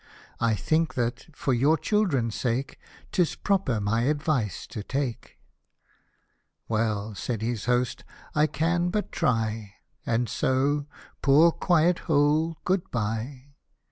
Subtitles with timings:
[0.39, 2.79] I think that, for your children's sake,
[3.11, 5.37] 'Tis proper my advice to take."
[6.67, 8.03] ''Well," said his host,"
[8.41, 10.87] I can but try, And so,
[11.21, 13.49] poor quiet hole, good bye!"